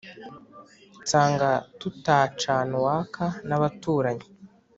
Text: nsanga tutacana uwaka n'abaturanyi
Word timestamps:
nsanga 1.03 1.49
tutacana 1.79 2.73
uwaka 2.79 3.25
n'abaturanyi 3.47 4.25